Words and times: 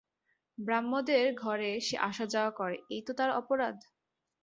ব্রাহ্মদের 0.57 1.25
ঘরে 1.35 1.71
সে 1.79 1.95
আসা-যাওয়া 2.09 2.51
করে 2.51 2.77
এই 2.89 3.01
তো 3.07 3.11
তার 3.13 3.29
অপরাধ? 3.39 3.75